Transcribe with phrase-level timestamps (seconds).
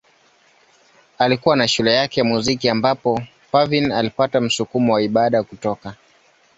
[1.17, 5.95] Alikuwa na shule yake ya muziki ambapo Parveen alipata msukumo wa ibada kutoka.